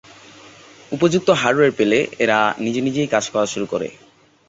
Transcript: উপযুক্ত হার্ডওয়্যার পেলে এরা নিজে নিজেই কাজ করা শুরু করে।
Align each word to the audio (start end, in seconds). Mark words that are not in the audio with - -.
উপযুক্ত 0.91 1.29
হার্ডওয়্যার 1.31 1.77
পেলে 1.79 1.99
এরা 2.19 2.37
নিজে 2.59 2.81
নিজেই 2.81 3.07
কাজ 3.07 3.25
করা 3.29 3.45
শুরু 3.45 3.65
করে। 3.65 3.87